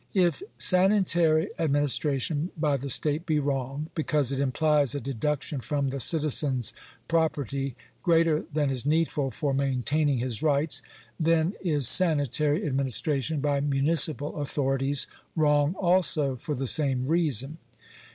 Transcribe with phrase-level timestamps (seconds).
[0.15, 5.89] If sanitary administra tion by the state be wrong, because it implies a deduction from
[5.89, 6.73] the citizen's
[7.07, 10.81] property greater than is needful for maintaining his rights,
[11.19, 17.59] then is sanitary administration by municipal au thorities wrong also for the same reason.